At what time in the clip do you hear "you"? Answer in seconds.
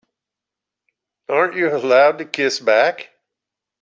1.57-1.69